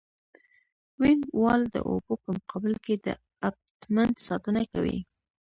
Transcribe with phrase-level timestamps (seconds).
[0.99, 3.07] وینګ وال د اوبو په مقابل کې د
[3.47, 4.97] ابټمنټ ساتنه کوي